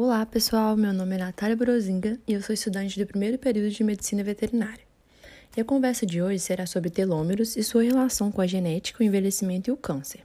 [0.00, 0.76] Olá, pessoal.
[0.76, 4.84] Meu nome é Natália Brozinga e eu sou estudante do primeiro período de Medicina Veterinária.
[5.56, 9.04] E a conversa de hoje será sobre telômeros e sua relação com a genética, o
[9.04, 10.20] envelhecimento e o câncer.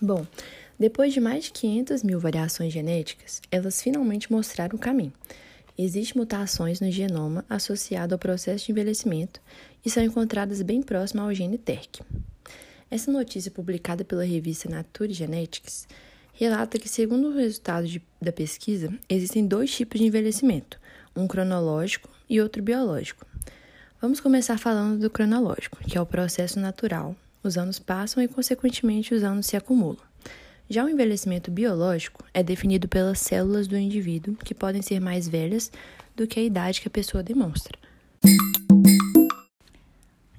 [0.00, 0.26] Bom,
[0.78, 5.12] depois de mais de 500 mil variações genéticas, elas finalmente mostraram o caminho.
[5.76, 9.42] Existem mutações no genoma associado ao processo de envelhecimento
[9.84, 12.00] e são encontradas bem próximas ao gene TERC.
[12.90, 15.86] Essa notícia publicada pela revista Nature Genetics
[16.40, 20.80] relata que, segundo o resultado de, da pesquisa, existem dois tipos de envelhecimento,
[21.14, 23.26] um cronológico e outro biológico.
[24.00, 27.14] Vamos começar falando do cronológico, que é o processo natural.
[27.42, 30.02] Os anos passam e, consequentemente, os anos se acumulam.
[30.66, 35.70] Já o envelhecimento biológico é definido pelas células do indivíduo, que podem ser mais velhas
[36.16, 37.78] do que a idade que a pessoa demonstra.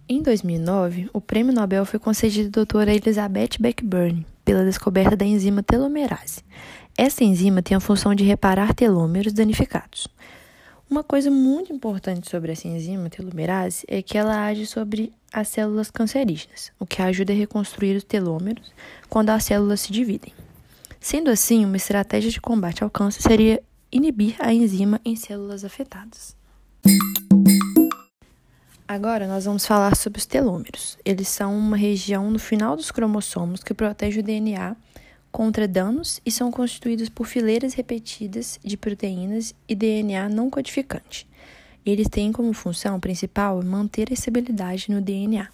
[0.10, 5.64] Em 2009, o prêmio Nobel foi concedido à doutora Elizabeth Blackburn pela descoberta da enzima
[5.64, 6.44] telomerase.
[6.98, 10.08] Essa enzima tem a função de reparar telômeros danificados.
[10.90, 15.90] Uma coisa muito importante sobre essa enzima telomerase é que ela age sobre as células
[15.90, 18.74] cancerígenas, o que ajuda a reconstruir os telômeros
[19.10, 20.34] quando as células se dividem.
[21.00, 26.36] Sendo assim, uma estratégia de combate ao câncer seria inibir a enzima em células afetadas.
[28.94, 30.98] Agora nós vamos falar sobre os telômeros.
[31.06, 34.76] Eles são uma região no final dos cromossomos que protege o DNA
[35.32, 41.26] contra danos e são constituídos por fileiras repetidas de proteínas e DNA não codificante.
[41.86, 45.48] Eles têm como função principal manter a estabilidade no DNA.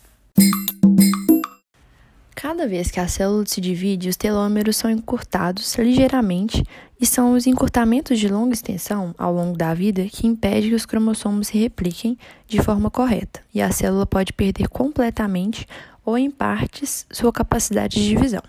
[2.48, 6.64] Cada vez que a célula se divide, os telômeros são encurtados ligeiramente
[6.98, 10.86] e são os encurtamentos de longa extensão ao longo da vida que impedem que os
[10.86, 12.18] cromossomos se repliquem
[12.48, 15.68] de forma correta e a célula pode perder completamente
[16.06, 18.44] ou em partes sua capacidade de divisão.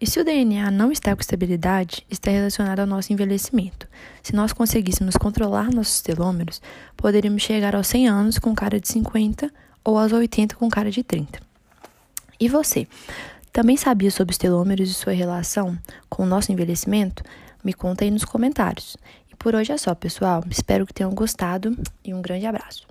[0.00, 3.86] E se o DNA não está com estabilidade, está relacionado ao nosso envelhecimento.
[4.22, 6.62] Se nós conseguíssemos controlar nossos telômeros,
[6.96, 9.52] poderíamos chegar aos 100 anos com cara de 50
[9.84, 11.49] ou aos 80 com cara de 30.
[12.40, 12.88] E você?
[13.52, 15.78] Também sabia sobre os telômeros e sua relação
[16.08, 17.22] com o nosso envelhecimento?
[17.62, 18.96] Me conta aí nos comentários.
[19.30, 20.42] E por hoje é só, pessoal.
[20.50, 22.89] Espero que tenham gostado e um grande abraço.